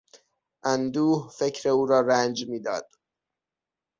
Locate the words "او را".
1.69-1.99